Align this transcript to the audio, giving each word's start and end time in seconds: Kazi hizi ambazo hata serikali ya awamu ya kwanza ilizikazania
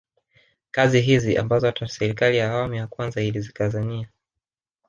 Kazi 0.71 1.01
hizi 1.01 1.37
ambazo 1.37 1.67
hata 1.67 1.87
serikali 1.87 2.37
ya 2.37 2.51
awamu 2.51 2.73
ya 2.73 2.87
kwanza 2.87 3.21
ilizikazania 3.23 4.09